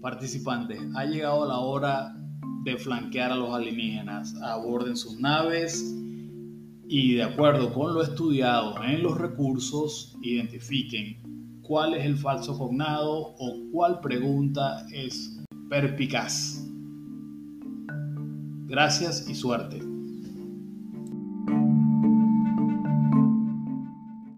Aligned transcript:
Participantes, 0.00 0.80
ha 0.94 1.04
llegado 1.06 1.46
la 1.48 1.58
hora 1.58 2.14
de 2.64 2.76
flanquear 2.76 3.32
a 3.32 3.36
los 3.36 3.54
alienígenas. 3.54 4.34
Aborden 4.42 4.96
sus 4.96 5.18
naves 5.18 5.82
y 6.86 7.14
de 7.14 7.22
acuerdo 7.22 7.72
con 7.72 7.94
lo 7.94 8.02
estudiado 8.02 8.82
en 8.84 9.02
los 9.02 9.18
recursos, 9.18 10.16
identifiquen 10.22 11.60
cuál 11.62 11.94
es 11.94 12.04
el 12.04 12.16
falso 12.16 12.58
cognado 12.58 13.34
o 13.38 13.70
cuál 13.72 14.00
pregunta 14.00 14.86
es 14.92 15.40
perpicaz. 15.68 16.62
Gracias 18.66 19.28
y 19.28 19.34
suerte. 19.34 19.93